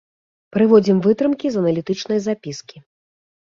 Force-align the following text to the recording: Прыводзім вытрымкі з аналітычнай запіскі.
Прыводзім 0.55 0.97
вытрымкі 1.07 1.47
з 1.57 1.61
аналітычнай 1.65 2.19
запіскі. 2.29 2.83